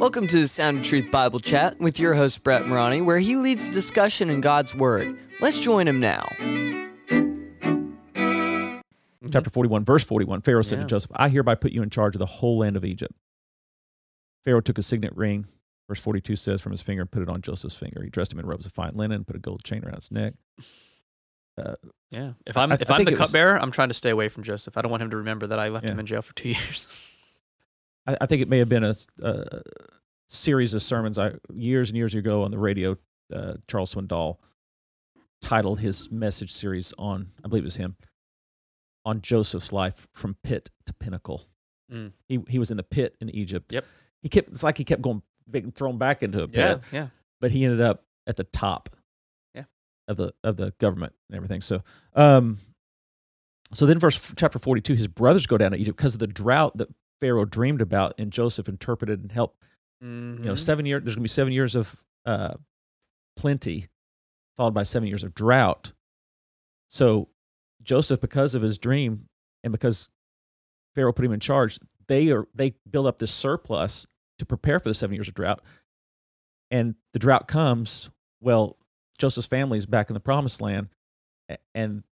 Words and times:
Welcome 0.00 0.26
to 0.28 0.40
the 0.40 0.48
Sound 0.48 0.78
of 0.78 0.84
Truth 0.84 1.10
Bible 1.10 1.40
Chat 1.40 1.78
with 1.78 2.00
your 2.00 2.14
host 2.14 2.42
Brett 2.42 2.66
Morani, 2.66 3.02
where 3.02 3.18
he 3.18 3.36
leads 3.36 3.68
discussion 3.68 4.30
in 4.30 4.40
God's 4.40 4.74
Word. 4.74 5.18
Let's 5.40 5.60
join 5.62 5.86
him 5.86 6.00
now. 6.00 6.26
Chapter 9.30 9.50
41, 9.50 9.84
verse 9.84 10.02
41 10.02 10.40
Pharaoh 10.40 10.62
said 10.62 10.78
Yeah. 10.78 10.84
to 10.84 10.88
Joseph, 10.88 11.10
I 11.14 11.28
hereby 11.28 11.54
put 11.54 11.72
you 11.72 11.82
in 11.82 11.90
charge 11.90 12.14
of 12.14 12.18
the 12.18 12.26
whole 12.26 12.58
land 12.58 12.76
of 12.76 12.84
Egypt. 12.84 13.12
Pharaoh 14.44 14.62
took 14.62 14.78
a 14.78 14.82
signet 14.82 15.14
ring, 15.14 15.44
verse 15.86 16.00
42 16.00 16.34
says, 16.34 16.60
from 16.62 16.72
his 16.72 16.80
finger 16.80 17.02
and 17.02 17.10
put 17.10 17.22
it 17.22 17.28
on 17.28 17.42
Joseph's 17.42 17.76
finger. 17.76 18.02
He 18.02 18.08
dressed 18.10 18.32
him 18.32 18.40
in 18.40 18.46
robes 18.46 18.64
of 18.66 18.72
fine 18.72 18.92
linen, 18.94 19.16
and 19.16 19.26
put 19.26 19.36
a 19.36 19.40
gold 19.40 19.62
chain 19.64 19.84
around 19.84 19.96
his 19.96 20.10
neck. 20.10 20.34
Uh, 21.58 21.74
Yeah. 22.10 22.32
If 22.46 22.56
I'm 22.56 22.72
I- 22.72 22.76
if 22.80 22.90
I 22.90 22.96
I'm 22.96 23.04
the 23.04 23.12
it 23.12 23.18
was- 23.18 23.28
cupbearer, 23.28 23.60
I'm 23.60 23.70
trying 23.70 23.88
to 23.88 23.94
stay 23.94 24.10
away 24.10 24.28
from 24.28 24.42
Joseph. 24.44 24.76
I 24.78 24.82
don't 24.82 24.90
want 24.90 25.02
him 25.02 25.10
to 25.10 25.16
remember 25.16 25.46
that 25.46 25.58
I 25.60 25.68
left 25.68 25.84
Yeah. 25.84 25.92
him 25.92 26.00
in 26.00 26.06
jail 26.06 26.22
for 26.22 26.34
two 26.34 26.48
years. 26.56 26.88
I, 28.06 28.16
I 28.20 28.26
think 28.26 28.42
it 28.42 28.48
may 28.48 28.58
have 28.58 28.68
been 28.68 28.84
a, 28.84 28.94
a 29.22 29.62
series 30.28 30.74
of 30.74 30.82
sermons 30.82 31.18
I, 31.18 31.32
years 31.54 31.90
and 31.90 31.96
years 31.96 32.14
ago 32.14 32.44
on 32.44 32.50
the 32.50 32.58
radio. 32.58 32.96
Uh, 33.32 33.54
Charles 33.68 33.94
Swindoll 33.94 34.38
titled 35.40 35.80
his 35.80 36.10
message 36.10 36.52
series 36.52 36.92
on, 36.98 37.28
I 37.44 37.48
believe 37.48 37.64
it 37.64 37.66
was 37.66 37.76
him, 37.76 37.96
on 39.04 39.20
Joseph's 39.22 39.72
life 39.72 40.06
from 40.12 40.36
pit 40.42 40.70
to 40.86 40.92
pinnacle. 40.92 41.42
Mm. 41.92 42.12
He 42.28 42.38
he 42.48 42.58
was 42.58 42.70
in 42.70 42.76
the 42.76 42.82
pit 42.82 43.16
in 43.20 43.30
Egypt. 43.30 43.72
Yep. 43.72 43.84
He 44.22 44.28
kept 44.28 44.48
it's 44.48 44.62
like 44.62 44.78
he 44.78 44.84
kept 44.84 45.02
going 45.02 45.22
being 45.50 45.72
thrown 45.72 45.98
back 45.98 46.22
into 46.22 46.42
a 46.42 46.48
pit, 46.48 46.80
yeah, 46.92 46.98
yeah. 47.00 47.06
but 47.40 47.50
he 47.50 47.64
ended 47.64 47.80
up 47.80 48.04
at 48.26 48.36
the 48.36 48.44
top. 48.44 48.90
Yeah. 49.54 49.64
Of 50.06 50.16
the 50.16 50.32
of 50.44 50.56
the 50.56 50.72
government 50.78 51.14
and 51.28 51.36
everything. 51.36 51.62
So 51.62 51.82
um 52.14 52.58
so 53.72 53.86
then 53.86 53.98
verse 53.98 54.32
chapter 54.36 54.58
42 54.58 54.94
his 54.94 55.08
brothers 55.08 55.46
go 55.46 55.58
down 55.58 55.72
to 55.72 55.78
Egypt 55.78 55.96
because 55.96 56.14
of 56.14 56.20
the 56.20 56.26
drought 56.26 56.76
that 56.76 56.88
Pharaoh 57.20 57.44
dreamed 57.44 57.80
about 57.80 58.14
and 58.18 58.32
Joseph 58.32 58.68
interpreted 58.68 59.20
and 59.20 59.30
helped 59.32 59.62
you 60.02 60.08
know 60.08 60.52
Mhm. 60.54 60.58
seven 60.58 60.86
years 60.86 61.02
there's 61.04 61.14
going 61.14 61.20
to 61.22 61.24
be 61.24 61.28
7 61.28 61.52
years 61.52 61.74
of 61.74 62.02
uh 62.24 62.54
plenty 63.36 63.88
followed 64.56 64.72
by 64.74 64.82
7 64.82 65.06
years 65.08 65.22
of 65.22 65.34
drought. 65.34 65.92
So 66.88 67.28
Joseph 67.82 68.20
because 68.20 68.54
of 68.54 68.62
his 68.62 68.78
dream 68.78 69.28
and 69.62 69.72
because 69.72 70.08
Pharaoh 70.94 71.12
put 71.12 71.24
him 71.24 71.32
in 71.32 71.40
charge, 71.40 71.78
they 72.08 72.30
are 72.30 72.46
they 72.54 72.74
build 72.90 73.06
up 73.06 73.18
this 73.18 73.32
surplus 73.32 74.06
to 74.38 74.46
prepare 74.46 74.80
for 74.80 74.88
the 74.88 74.94
7 74.94 75.14
years 75.14 75.28
of 75.28 75.34
drought. 75.34 75.62
And 76.70 76.94
the 77.12 77.18
drought 77.18 77.46
comes, 77.48 78.10
well, 78.40 78.78
Joseph's 79.18 79.46
family 79.48 79.76
is 79.78 79.86
back 79.86 80.08
in 80.08 80.14
the 80.14 80.20
promised 80.20 80.60
land 80.60 80.88
and 81.74 82.04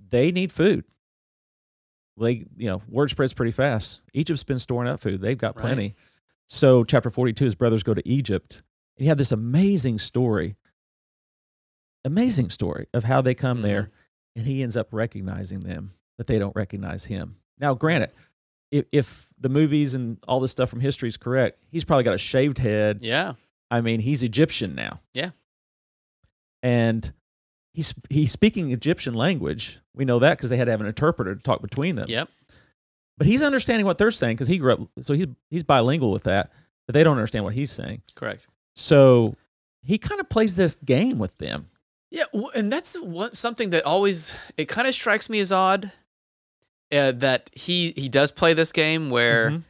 they 0.00 0.32
need 0.32 0.52
food. 0.52 0.84
They, 2.18 2.46
you 2.56 2.66
know, 2.68 2.82
word 2.88 3.10
spreads 3.10 3.32
pretty 3.32 3.52
fast. 3.52 4.02
Egypt's 4.12 4.44
been 4.44 4.58
storing 4.58 4.88
up 4.88 5.00
food. 5.00 5.20
They've 5.20 5.38
got 5.38 5.56
Right. 5.56 5.62
plenty. 5.62 5.94
So, 6.48 6.84
chapter 6.84 7.08
42, 7.10 7.44
his 7.44 7.54
brothers 7.54 7.82
go 7.82 7.94
to 7.94 8.06
Egypt. 8.06 8.62
And 8.98 9.04
you 9.06 9.08
have 9.08 9.18
this 9.18 9.32
amazing 9.32 9.98
story, 9.98 10.56
amazing 12.04 12.50
story 12.50 12.86
of 12.92 13.04
how 13.04 13.22
they 13.22 13.34
come 13.34 13.58
Mhm. 13.60 13.62
there 13.62 13.90
and 14.36 14.46
he 14.46 14.62
ends 14.62 14.76
up 14.76 14.88
recognizing 14.92 15.60
them, 15.60 15.92
but 16.18 16.26
they 16.26 16.38
don't 16.38 16.54
recognize 16.56 17.06
him. 17.06 17.36
Now, 17.58 17.74
granted, 17.74 18.10
if, 18.70 18.84
if 18.92 19.32
the 19.38 19.48
movies 19.48 19.94
and 19.94 20.18
all 20.26 20.40
this 20.40 20.50
stuff 20.52 20.68
from 20.70 20.80
history 20.80 21.08
is 21.08 21.16
correct, 21.16 21.62
he's 21.70 21.84
probably 21.84 22.04
got 22.04 22.14
a 22.14 22.18
shaved 22.18 22.58
head. 22.58 22.98
Yeah. 23.02 23.34
I 23.70 23.80
mean, 23.80 24.00
he's 24.00 24.22
Egyptian 24.22 24.74
now. 24.74 25.00
Yeah. 25.14 25.30
And 26.62 27.12
he's 27.72 27.94
he's 28.10 28.32
speaking 28.32 28.70
Egyptian 28.70 29.14
language. 29.14 29.78
We 29.94 30.04
know 30.04 30.18
that 30.18 30.36
because 30.38 30.50
they 30.50 30.56
had 30.56 30.64
to 30.66 30.70
have 30.70 30.80
an 30.80 30.86
interpreter 30.86 31.34
to 31.34 31.42
talk 31.42 31.62
between 31.62 31.96
them. 31.96 32.06
Yep. 32.08 32.28
But 33.18 33.26
he's 33.26 33.42
understanding 33.42 33.86
what 33.86 33.98
they're 33.98 34.10
saying 34.10 34.36
because 34.36 34.48
he 34.48 34.58
grew 34.58 34.72
up, 34.72 34.80
so 35.02 35.14
he's 35.14 35.26
he's 35.50 35.62
bilingual 35.62 36.10
with 36.10 36.24
that. 36.24 36.50
But 36.86 36.94
they 36.94 37.04
don't 37.04 37.16
understand 37.16 37.44
what 37.44 37.54
he's 37.54 37.70
saying. 37.70 38.02
Correct. 38.14 38.46
So 38.74 39.36
he 39.82 39.98
kind 39.98 40.20
of 40.20 40.28
plays 40.28 40.56
this 40.56 40.74
game 40.76 41.18
with 41.18 41.38
them. 41.38 41.66
Yeah, 42.10 42.24
and 42.54 42.70
that's 42.72 42.94
what 42.96 43.36
something 43.36 43.70
that 43.70 43.84
always 43.84 44.34
it 44.56 44.66
kind 44.68 44.86
of 44.88 44.94
strikes 44.94 45.30
me 45.30 45.40
as 45.40 45.52
odd 45.52 45.92
uh, 46.92 47.12
that 47.12 47.50
he 47.52 47.92
he 47.96 48.08
does 48.08 48.32
play 48.32 48.54
this 48.54 48.72
game 48.72 49.10
where 49.10 49.50
Mhm. 49.50 49.62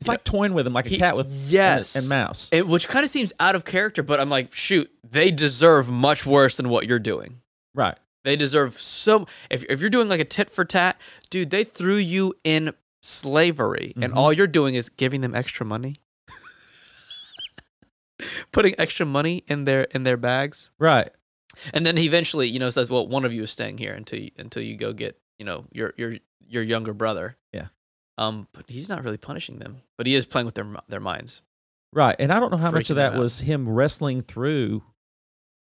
It's 0.00 0.08
like 0.08 0.24
toying 0.24 0.54
with 0.54 0.66
him, 0.66 0.72
like 0.72 0.86
a 0.86 0.88
He- 0.88 0.96
cat 0.96 1.14
with 1.14 1.26
and 1.26 1.52
yes. 1.52 1.94
and, 1.94 2.08
mouse. 2.08 2.48
it, 2.52 2.66
which 2.66 2.88
kind 2.88 3.04
of 3.04 3.10
seems 3.10 3.34
out 3.38 3.54
of 3.54 3.66
character, 3.66 4.02
but 4.02 4.18
I'm 4.18 4.30
like, 4.30 4.50
shoot, 4.54 4.90
they 5.04 5.30
deserve 5.30 5.90
much 5.90 6.24
worse 6.24 6.56
than 6.56 6.70
what 6.70 6.86
you're 6.86 6.98
doing. 6.98 7.42
Right. 7.74 7.96
They 8.24 8.36
deserve 8.36 8.74
so. 8.74 9.26
If 9.50 9.64
if 9.68 9.80
you're 9.80 9.90
doing 9.90 10.08
like 10.08 10.20
a 10.20 10.24
tit 10.24 10.50
for 10.50 10.64
tat, 10.64 11.00
dude, 11.30 11.50
they 11.50 11.64
threw 11.64 11.96
you 11.96 12.34
in 12.44 12.72
slavery, 13.02 13.94
and 14.00 14.12
Mhm. 14.12 14.16
all 14.16 14.32
you're 14.32 14.46
doing 14.46 14.74
is 14.74 14.88
giving 14.90 15.22
them 15.22 15.34
extra 15.34 15.64
money, 15.64 16.00
putting 18.52 18.74
extra 18.78 19.06
money 19.06 19.42
in 19.48 19.64
their 19.64 19.84
in 19.84 20.02
their 20.02 20.18
bags, 20.18 20.70
Right. 20.78 21.10
and 21.72 21.86
then 21.86 21.96
he 21.96 22.06
eventually, 22.06 22.46
you 22.48 22.58
know, 22.58 22.68
says, 22.70 22.90
"Well, 22.90 23.06
one 23.06 23.24
of 23.24 23.32
you 23.32 23.44
is 23.44 23.50
staying 23.50 23.78
here 23.78 23.94
until 23.94 24.18
you, 24.20 24.30
until 24.36 24.62
you 24.62 24.76
go 24.76 24.92
get, 24.92 25.18
you 25.38 25.46
know, 25.46 25.66
your 25.72 25.94
your 25.96 26.16
your 26.46 26.62
younger 26.62 26.92
brother." 26.92 27.38
Yeah. 27.52 27.68
Um, 28.18 28.48
but 28.52 28.66
he's 28.68 28.88
not 28.88 29.02
really 29.02 29.16
punishing 29.16 29.60
them, 29.60 29.78
but 29.96 30.06
he 30.06 30.14
is 30.14 30.26
playing 30.26 30.44
with 30.44 30.54
their 30.54 30.66
their 30.88 31.00
minds. 31.00 31.42
Right. 31.92 32.14
And 32.18 32.30
I 32.32 32.38
don't 32.38 32.50
know 32.52 32.58
how 32.58 32.70
much 32.70 32.90
of 32.90 32.96
that 32.96 33.14
was 33.14 33.40
him 33.40 33.66
wrestling 33.68 34.20
through 34.20 34.84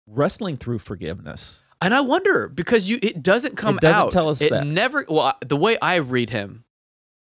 wrestling 0.08 0.56
through 0.56 0.80
forgiveness. 0.80 1.62
And 1.82 1.94
I 1.94 2.00
wonder 2.00 2.48
because 2.48 2.88
you 2.88 2.98
it 3.02 3.22
doesn't 3.22 3.56
come 3.56 3.76
doesn't 3.76 4.00
out. 4.00 4.12
tell 4.12 4.28
us 4.28 4.40
it 4.40 4.50
that. 4.50 4.66
never. 4.66 5.04
Well, 5.08 5.34
the 5.40 5.56
way 5.56 5.76
I 5.82 5.96
read 5.96 6.30
him, 6.30 6.64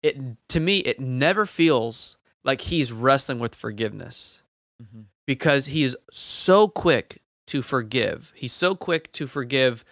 it 0.04 0.18
to 0.50 0.60
me 0.60 0.80
it 0.80 1.00
never 1.00 1.46
feels 1.46 2.18
like 2.44 2.62
he's 2.62 2.92
wrestling 2.92 3.40
with 3.40 3.56
forgiveness 3.56 4.42
mm-hmm. 4.82 5.02
because 5.26 5.68
he 5.68 5.84
is 5.84 5.96
so 6.12 6.68
quick 6.68 7.22
to 7.48 7.62
forgive. 7.62 8.34
He's 8.36 8.54
so 8.54 8.76
quick 8.76 9.12
to 9.14 9.28
forgive, 9.28 9.86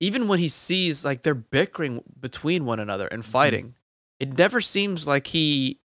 even 0.00 0.28
when 0.28 0.38
he 0.38 0.48
sees 0.48 1.04
like 1.04 1.22
they're 1.22 1.34
bickering 1.34 2.02
between 2.18 2.64
one 2.64 2.80
another 2.80 3.06
and 3.08 3.22
mm-hmm. 3.22 3.32
fighting. 3.32 3.74
It 4.18 4.38
never 4.38 4.60
seems 4.60 5.06
like 5.06 5.28
he 5.28 5.78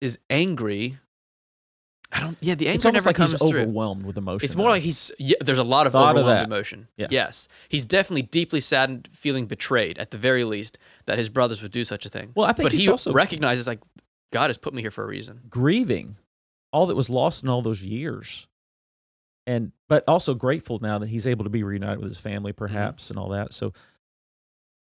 is 0.00 0.18
angry. 0.30 0.98
I 2.10 2.20
don't. 2.20 2.38
Yeah, 2.40 2.54
the 2.54 2.68
anger 2.68 2.76
It's 2.76 2.84
almost 2.86 3.04
never 3.04 3.10
like 3.10 3.16
comes 3.16 3.32
he's 3.32 3.40
through. 3.50 3.60
overwhelmed 3.60 4.04
with 4.06 4.16
emotion. 4.16 4.44
It's 4.44 4.56
more 4.56 4.68
though. 4.68 4.72
like 4.74 4.82
he's 4.82 5.12
yeah, 5.18 5.36
there's 5.40 5.58
a 5.58 5.64
lot 5.64 5.86
of 5.86 5.92
Thought 5.92 6.16
overwhelmed 6.16 6.38
that. 6.40 6.46
emotion. 6.46 6.88
Yeah. 6.96 7.08
Yes, 7.10 7.48
he's 7.68 7.84
definitely 7.84 8.22
deeply 8.22 8.60
saddened, 8.60 9.08
feeling 9.12 9.46
betrayed 9.46 9.98
at 9.98 10.10
the 10.10 10.18
very 10.18 10.44
least 10.44 10.78
that 11.04 11.18
his 11.18 11.28
brothers 11.28 11.60
would 11.62 11.70
do 11.72 11.84
such 11.84 12.06
a 12.06 12.08
thing. 12.08 12.32
Well, 12.34 12.46
I 12.46 12.52
think 12.52 12.64
but 12.70 12.72
he 12.72 12.88
also- 12.88 13.12
recognizes 13.12 13.66
like 13.66 13.82
God 14.32 14.48
has 14.48 14.56
put 14.58 14.72
me 14.72 14.80
here 14.82 14.90
for 14.90 15.04
a 15.04 15.06
reason. 15.06 15.40
grieving 15.50 16.16
all 16.72 16.86
that 16.86 16.94
was 16.96 17.08
lost 17.10 17.42
in 17.42 17.48
all 17.48 17.62
those 17.62 17.82
years 17.84 18.46
and 19.46 19.72
but 19.88 20.04
also 20.06 20.34
grateful 20.34 20.78
now 20.80 20.98
that 20.98 21.08
he's 21.08 21.26
able 21.26 21.44
to 21.44 21.50
be 21.50 21.62
reunited 21.62 21.98
with 21.98 22.08
his 22.10 22.18
family 22.20 22.52
Mm-hmm. 22.52 22.58
perhaps 22.58 23.08
and 23.10 23.18
all 23.18 23.28
that 23.30 23.52
so 23.54 23.72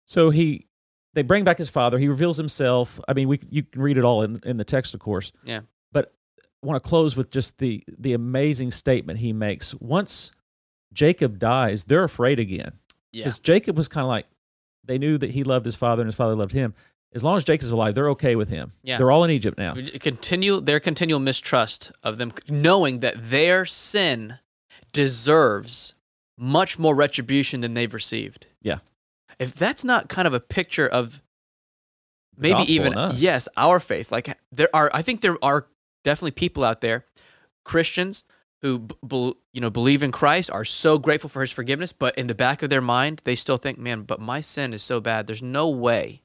so 0.07 0.31
he 0.31 0.67
they 1.15 1.23
bring 1.23 1.43
back 1.45 1.59
his 1.59 1.69
father 1.71 1.99
he 1.99 2.07
reveals 2.07 2.37
himself 2.37 3.01
i 3.09 3.13
mean 3.13 3.27
we 3.27 3.41
you 3.51 3.65
can 3.65 3.83
read 3.83 3.99
it 3.99 4.05
all 4.05 4.23
in, 4.23 4.41
in 4.45 4.57
the 4.57 4.65
text 4.65 4.95
of 4.95 5.01
course 5.01 5.33
Yeah. 5.45 5.61
Want 6.65 6.83
to 6.83 6.89
close 6.89 7.17
with 7.17 7.31
just 7.31 7.59
the 7.59 7.83
the 7.99 8.13
amazing 8.13 8.71
statement 8.71 9.19
he 9.19 9.33
makes 9.33 9.75
once 9.77 10.33
jacob 10.93 11.39
dies 11.39 11.85
they're 11.85 12.05
afraid 12.05 12.39
again 12.39 12.73
Yeah, 13.13 13.21
because 13.25 13.39
jacob 13.39 13.77
was 13.77 13.89
kind 13.89 14.03
of 14.05 14.09
like 14.09 14.27
they 14.85 14.99
knew 14.99 15.19
that 15.19 15.31
he 15.31 15.45
loved 15.45 15.67
his 15.67 15.77
father 15.77 16.03
and 16.03 16.09
his 16.09 16.15
father 16.17 16.35
loved 16.35 16.53
him 16.53 16.75
as 17.15 17.23
long 17.23 17.37
as 17.37 17.45
jacob's 17.45 17.71
alive 17.71 17.95
they're 17.95 18.11
okay 18.11 18.37
with 18.37 18.49
him 18.49 18.73
Yeah. 18.83 18.99
they're 18.99 19.11
all 19.11 19.25
in 19.25 19.31
egypt 19.31 19.59
now 19.59 19.75
continue 20.01 20.61
their 20.61 20.81
continual 20.81 21.21
mistrust 21.21 21.93
of 22.03 22.19
them, 22.19 22.33
knowing 22.49 23.01
that 23.01 23.23
their 23.25 23.65
sin 23.65 24.39
deserves 24.93 25.93
much 26.39 26.79
more 26.79 26.95
retribution 26.95 27.61
than 27.61 27.75
they've 27.75 27.93
received. 27.93 28.47
Yeah. 28.63 28.79
If 29.39 29.55
that's 29.55 29.85
not 29.85 30.09
kind 30.09 30.27
of 30.27 30.33
a 30.35 30.41
picture 30.41 30.89
of 30.89 31.21
maybe 32.37 32.63
even 32.73 32.95
yes, 33.15 33.49
our 33.57 33.81
faith. 33.81 34.11
Like 34.11 34.37
there 34.51 34.69
are, 34.73 34.91
I 34.95 35.03
think 35.03 35.21
there 35.21 35.37
are 35.43 35.67
definitely 36.05 36.31
people 36.31 36.63
out 36.63 36.81
there, 36.81 37.05
Christians 37.65 38.25
who 38.63 38.87
b- 39.07 39.35
you 39.53 39.61
know 39.61 39.71
believe 39.71 40.03
in 40.03 40.13
Christ, 40.13 40.51
are 40.51 40.65
so 40.65 40.99
grateful 40.99 41.29
for 41.29 41.41
His 41.41 41.51
forgiveness, 41.51 41.93
but 41.93 42.17
in 42.17 42.29
the 42.29 42.35
back 42.35 42.63
of 42.63 42.71
their 42.71 42.81
mind, 42.81 43.21
they 43.25 43.35
still 43.35 43.57
think, 43.57 43.79
man, 43.79 44.03
but 44.03 44.21
my 44.21 44.41
sin 44.41 44.73
is 44.73 44.83
so 44.83 45.01
bad. 45.01 45.27
There's 45.27 45.43
no 45.43 45.69
way 45.69 46.23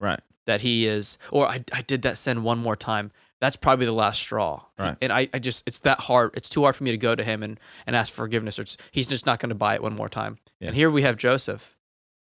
right 0.00 0.20
that 0.46 0.62
he 0.62 0.86
is, 0.86 1.18
or 1.30 1.46
I, 1.46 1.62
I 1.74 1.82
did 1.82 2.00
that 2.02 2.16
sin 2.16 2.42
one 2.42 2.58
more 2.58 2.74
time. 2.74 3.10
That's 3.38 3.54
probably 3.54 3.84
the 3.84 3.92
last 3.92 4.18
straw. 4.18 4.64
Right. 4.78 4.96
And 5.02 5.12
I, 5.12 5.28
I 5.32 5.38
just, 5.38 5.62
it's 5.68 5.78
that 5.80 6.00
hard. 6.00 6.30
It's 6.34 6.48
too 6.48 6.62
hard 6.62 6.74
for 6.74 6.84
me 6.84 6.90
to 6.90 6.96
go 6.96 7.14
to 7.14 7.22
him 7.22 7.42
and, 7.42 7.60
and 7.86 7.94
ask 7.94 8.12
for 8.12 8.22
forgiveness. 8.22 8.58
Or 8.58 8.64
he's 8.90 9.08
just 9.08 9.26
not 9.26 9.40
going 9.40 9.50
to 9.50 9.54
buy 9.54 9.74
it 9.74 9.82
one 9.82 9.94
more 9.94 10.08
time. 10.08 10.38
Yeah. 10.58 10.68
And 10.68 10.76
here 10.76 10.90
we 10.90 11.02
have 11.02 11.18
Joseph. 11.18 11.76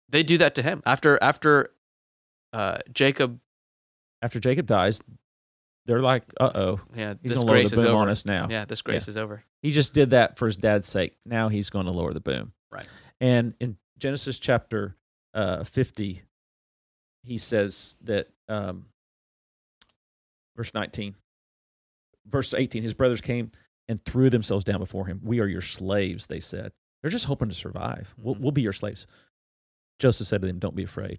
They 0.08 0.22
do 0.22 0.38
that 0.38 0.54
to 0.54 0.62
him 0.62 0.82
after, 0.86 1.18
after 1.20 1.72
uh, 2.52 2.78
Jacob. 2.94 3.40
after 4.22 4.38
Jacob 4.38 4.66
dies, 4.66 5.02
they're 5.86 6.00
like, 6.00 6.24
"Uh 6.40 6.50
oh, 6.54 6.80
Yeah, 6.94 7.14
he's 7.22 7.30
this 7.30 7.38
gonna 7.38 7.46
lower 7.46 7.56
grace 7.56 7.70
the 7.70 7.76
is 7.76 7.82
boom 7.82 7.92
over. 7.92 8.02
on 8.02 8.08
us 8.08 8.24
now." 8.24 8.48
Yeah, 8.50 8.64
this 8.64 8.82
grace 8.82 9.08
is 9.08 9.16
over. 9.16 9.44
He 9.62 9.72
just 9.72 9.94
did 9.94 10.10
that 10.10 10.38
for 10.38 10.46
his 10.46 10.56
dad's 10.56 10.86
sake. 10.86 11.16
Now 11.26 11.48
he's 11.48 11.70
going 11.70 11.86
to 11.86 11.90
lower 11.92 12.12
the 12.12 12.20
boom. 12.20 12.52
Right. 12.70 12.86
And 13.20 13.54
in 13.60 13.76
Genesis 13.98 14.38
chapter 14.38 14.96
uh, 15.34 15.64
fifty, 15.64 16.22
he 17.24 17.38
says 17.38 17.96
that 18.02 18.26
um, 18.48 18.86
Verse 20.56 20.74
19. 20.74 21.14
Verse 22.26 22.52
18 22.54 22.82
His 22.82 22.94
brothers 22.94 23.20
came 23.20 23.50
and 23.88 24.04
threw 24.04 24.30
themselves 24.30 24.64
down 24.64 24.78
before 24.80 25.06
him. 25.06 25.20
We 25.24 25.40
are 25.40 25.46
your 25.46 25.60
slaves, 25.62 26.26
they 26.26 26.40
said. 26.40 26.72
They're 27.02 27.10
just 27.10 27.24
hoping 27.24 27.48
to 27.48 27.54
survive. 27.54 28.14
We'll, 28.18 28.34
Mhm. 28.36 28.40
we'll 28.40 28.52
be 28.52 28.62
your 28.62 28.72
slaves. 28.72 29.06
Joseph 29.98 30.26
said 30.28 30.40
to 30.42 30.46
them, 30.46 30.58
Don't 30.58 30.76
be 30.76 30.82
afraid. 30.84 31.18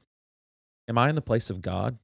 Am 0.88 0.98
I 0.98 1.10
in 1.10 1.16
the 1.16 1.22
place 1.22 1.50
of 1.50 1.62
God? 1.62 1.98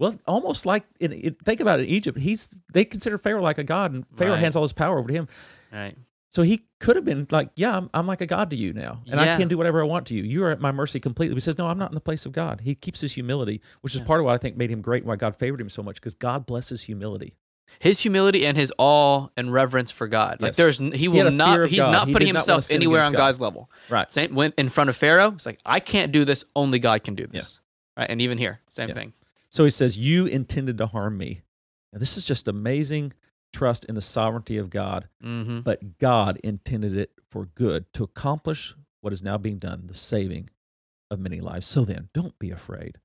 Well, 0.00 0.16
almost 0.26 0.64
like 0.66 0.84
in, 0.98 1.12
it, 1.12 1.38
think 1.44 1.60
about 1.60 1.78
it. 1.78 1.84
Egypt, 1.88 2.18
he's 2.18 2.54
they 2.72 2.84
consider 2.84 3.18
Pharaoh 3.18 3.42
like 3.42 3.58
a 3.58 3.64
god, 3.64 3.92
and 3.92 4.06
Pharaoh 4.16 4.32
Right. 4.32 4.40
hands 4.40 4.56
all 4.56 4.62
his 4.62 4.72
power 4.72 4.98
over 4.98 5.06
to 5.08 5.14
him. 5.14 5.28
Right. 5.72 5.94
So 6.30 6.42
he 6.42 6.62
could 6.78 6.96
have 6.96 7.04
been 7.04 7.26
like, 7.30 7.50
"Yeah, 7.56 7.76
I'm, 7.76 7.90
I'm 7.92 8.06
like 8.06 8.20
a 8.20 8.26
god 8.26 8.50
to 8.50 8.56
you 8.56 8.72
now, 8.72 9.02
and 9.10 9.20
I 9.20 9.36
can 9.36 9.48
do 9.48 9.58
whatever 9.58 9.82
I 9.82 9.86
want 9.86 10.06
to 10.06 10.14
you. 10.14 10.22
You 10.22 10.42
are 10.44 10.50
at 10.52 10.60
my 10.60 10.72
mercy 10.72 11.00
completely." 11.00 11.34
But 11.34 11.42
he 11.42 11.44
says, 11.44 11.58
"No, 11.58 11.66
I'm 11.68 11.76
not 11.78 11.90
in 11.90 11.94
the 11.94 12.00
place 12.00 12.24
of 12.24 12.32
God." 12.32 12.60
He 12.62 12.74
keeps 12.74 13.00
his 13.02 13.12
humility, 13.12 13.60
which 13.82 13.94
is 13.94 14.00
Yeah. 14.00 14.06
part 14.06 14.20
of 14.20 14.26
what 14.26 14.34
I 14.34 14.38
think 14.38 14.56
made 14.56 14.70
him 14.70 14.80
great, 14.80 15.02
and 15.02 15.08
why 15.08 15.16
God 15.16 15.36
favored 15.36 15.60
him 15.60 15.68
so 15.68 15.82
much, 15.82 15.96
because 15.96 16.14
God 16.14 16.46
blesses 16.46 16.82
humility. 16.84 17.34
His 17.78 18.00
humility 18.00 18.46
and 18.46 18.56
his 18.56 18.72
awe 18.78 19.28
and 19.36 19.52
reverence 19.52 19.90
for 19.90 20.06
God. 20.08 20.40
Like 20.40 20.54
there's, 20.56 20.78
he 20.78 20.90
He 20.96 21.08
will 21.08 21.22
fear 21.22 21.30
not. 21.30 21.68
He's 21.68 21.78
God. 21.80 21.92
not 21.92 22.06
putting 22.06 22.26
did 22.28 22.36
himself 22.36 22.64
sin 22.64 22.76
anywhere 22.76 23.02
on 23.02 23.12
God. 23.12 23.18
God's 23.18 23.40
level. 23.40 23.70
Right. 23.88 24.10
Same 24.10 24.34
when 24.34 24.52
in 24.56 24.68
front 24.70 24.88
of 24.90 24.96
Pharaoh, 24.96 25.32
it's 25.32 25.46
like 25.46 25.58
I 25.66 25.78
can't 25.78 26.10
do 26.10 26.24
this. 26.24 26.44
Only 26.56 26.78
God 26.78 27.02
can 27.04 27.14
do 27.16 27.26
this. 27.26 27.60
Right. 27.96 28.08
And 28.08 28.20
even 28.22 28.38
here, 28.38 28.60
same 28.70 28.88
Yeah. 28.88 28.94
thing. 28.94 29.12
So 29.50 29.64
he 29.64 29.70
says, 29.70 29.98
"You 29.98 30.26
intended 30.26 30.78
to 30.78 30.86
harm 30.86 31.18
me." 31.18 31.42
Now, 31.92 31.98
this 31.98 32.16
is 32.16 32.24
just 32.24 32.46
amazing 32.48 33.12
trust 33.52 33.84
in 33.86 33.96
the 33.96 34.00
sovereignty 34.00 34.56
of 34.58 34.70
God, 34.70 35.08
Mm-hmm. 35.24 35.60
but 35.60 35.98
God 35.98 36.38
intended 36.44 36.96
it 36.96 37.10
for 37.28 37.46
good 37.46 37.92
to 37.94 38.04
accomplish 38.04 38.74
what 39.00 39.12
is 39.12 39.22
now 39.24 39.38
being 39.38 39.58
done, 39.58 39.86
the 39.86 39.94
saving 39.94 40.48
of 41.10 41.18
many 41.18 41.40
lives. 41.40 41.66
So 41.66 41.84
then, 41.84 42.08
don't 42.14 42.38
be 42.38 42.50
afraid. 42.50 42.98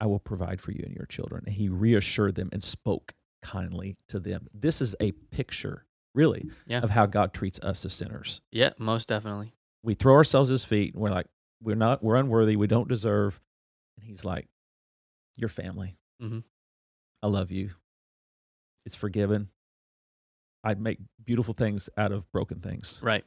I 0.00 0.06
will 0.06 0.18
provide 0.18 0.60
for 0.62 0.72
you 0.72 0.82
and 0.84 0.94
your 0.94 1.04
children. 1.06 1.44
And 1.46 1.54
he 1.56 1.68
reassured 1.68 2.34
them 2.36 2.48
and 2.52 2.62
spoke 2.64 3.12
kindly 3.42 3.96
to 4.08 4.18
them. 4.18 4.46
This 4.54 4.80
is 4.80 4.94
a 5.00 5.12
picture, 5.12 5.84
really, 6.14 6.50
Yeah. 6.66 6.80
of 6.80 6.90
how 6.90 7.04
God 7.06 7.32
treats 7.34 7.58
us 7.60 7.84
as 7.84 7.92
sinners. 7.92 8.40
Yeah. 8.50 8.70
Most 8.78 9.08
definitely. 9.08 9.52
We 9.82 9.94
throw 9.94 10.14
ourselves 10.14 10.48
at 10.50 10.54
his 10.54 10.64
feet 10.64 10.94
and 10.94 11.02
we're 11.02 11.10
like, 11.10 11.26
we're 11.62 11.76
not, 11.76 12.02
we're 12.02 12.16
unworthy, 12.16 12.56
we 12.56 12.66
don't 12.66 12.88
deserve. 12.88 13.40
And 13.98 14.06
he's 14.06 14.24
like, 14.24 14.48
Your 15.36 15.48
family. 15.48 15.96
Mhm. 16.20 16.44
I 17.22 17.26
love 17.26 17.50
you. 17.50 17.74
It's 18.84 18.94
forgiven. 18.94 19.48
I'd 20.64 20.80
make 20.80 20.98
beautiful 21.22 21.54
things 21.54 21.88
out 21.96 22.12
of 22.12 22.30
broken 22.32 22.60
things. 22.60 22.98
Right. 23.02 23.24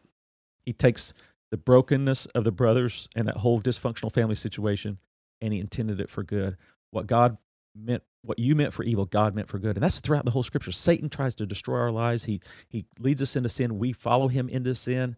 He 0.65 0.73
takes 0.73 1.13
the 1.51 1.57
brokenness 1.57 2.25
of 2.27 2.43
the 2.43 2.51
brothers 2.51 3.07
and 3.15 3.27
that 3.27 3.37
whole 3.37 3.61
dysfunctional 3.61 4.11
family 4.11 4.35
situation 4.35 4.99
and 5.41 5.53
he 5.53 5.59
intended 5.59 5.99
it 5.99 6.09
for 6.09 6.23
good. 6.23 6.57
What 6.91 7.07
God 7.07 7.37
meant, 7.75 8.03
what 8.23 8.39
you 8.39 8.55
meant 8.55 8.73
for 8.73 8.83
evil, 8.83 9.05
God 9.05 9.33
meant 9.33 9.47
for 9.47 9.57
good. 9.57 9.75
And 9.77 9.83
that's 9.83 9.99
throughout 10.01 10.25
the 10.25 10.31
whole 10.31 10.43
scripture. 10.43 10.71
Satan 10.71 11.09
tries 11.09 11.35
to 11.35 11.45
destroy 11.45 11.79
our 11.79 11.91
lives. 11.91 12.25
He, 12.25 12.41
he 12.67 12.85
leads 12.99 13.21
us 13.21 13.35
into 13.35 13.49
sin. 13.49 13.77
We 13.79 13.93
follow 13.93 14.27
him 14.27 14.49
into 14.49 14.75
sin. 14.75 15.15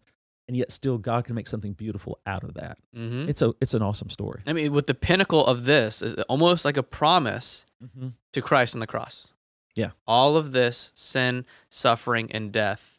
And 0.52 0.58
yet 0.58 0.70
still 0.70 0.98
God 0.98 1.24
can 1.24 1.34
make 1.34 1.48
something 1.48 1.72
beautiful 1.72 2.18
out 2.26 2.44
of 2.44 2.52
that. 2.52 2.76
Mm-hmm. 2.94 3.26
It's 3.26 3.40
a 3.40 3.54
it's 3.58 3.72
an 3.72 3.80
awesome 3.80 4.10
story. 4.10 4.42
I 4.46 4.52
mean, 4.52 4.70
with 4.70 4.86
the 4.86 4.92
pinnacle 4.92 5.46
of 5.46 5.64
this 5.64 6.02
is 6.02 6.12
almost 6.28 6.66
like 6.66 6.76
a 6.76 6.82
promise 6.82 7.64
Mm-hmm. 7.82 8.08
to 8.34 8.42
Christ 8.42 8.74
on 8.74 8.80
the 8.80 8.86
cross. 8.86 9.32
Yeah. 9.74 9.92
All 10.06 10.36
of 10.36 10.52
this 10.52 10.92
sin, 10.94 11.46
suffering, 11.70 12.30
and 12.30 12.52
death, 12.52 12.98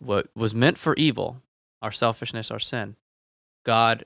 what 0.00 0.26
was 0.34 0.52
meant 0.52 0.78
for 0.78 0.94
evil, 0.96 1.40
our 1.80 1.92
selfishness, 1.92 2.50
our 2.50 2.58
sin, 2.58 2.96
God 3.64 4.04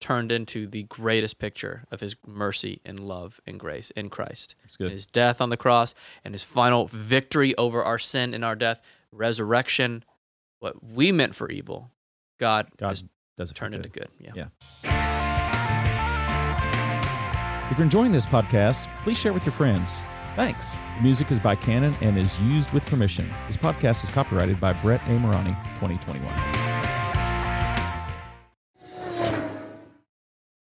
turned 0.00 0.30
into 0.30 0.66
the 0.66 0.82
greatest 0.84 1.38
picture 1.38 1.84
of 1.90 2.00
his 2.00 2.16
mercy 2.26 2.80
and 2.84 3.00
love 3.00 3.40
and 3.46 3.58
grace 3.58 3.90
in 3.96 4.10
Christ. 4.10 4.54
His 4.90 5.06
death 5.06 5.40
on 5.40 5.48
the 5.50 5.56
cross 5.56 5.94
and 6.22 6.34
his 6.34 6.44
final 6.44 6.86
victory 6.86 7.56
over 7.56 7.82
our 7.82 7.98
sin 7.98 8.34
and 8.34 8.44
our 8.44 8.54
death, 8.54 8.82
resurrection, 9.10 10.04
what 10.60 10.82
we 10.82 11.12
meant 11.12 11.34
for 11.34 11.50
evil, 11.50 11.90
God, 12.38 12.68
God 12.76 13.00
does 13.36 13.50
it 13.50 13.58
good. 13.58 13.74
into 13.74 13.88
good. 13.88 14.08
Yeah. 14.18 14.32
Yeah. 14.34 14.48
If 17.70 17.76
you're 17.76 17.84
enjoying 17.84 18.12
this 18.12 18.26
podcast, 18.26 18.86
please 19.02 19.18
share 19.18 19.32
with 19.32 19.44
your 19.44 19.52
friends. 19.52 19.98
Thanks. 20.36 20.76
The 20.96 21.02
music 21.02 21.30
is 21.30 21.38
by 21.38 21.54
Canon 21.54 21.94
and 22.00 22.16
is 22.16 22.38
used 22.40 22.72
with 22.72 22.86
permission. 22.86 23.28
This 23.46 23.56
podcast 23.56 24.04
is 24.04 24.10
copyrighted 24.10 24.60
by 24.60 24.72
Brett 24.72 25.02
A. 25.08 25.18
Morani, 25.18 25.50
2021. 25.80 26.57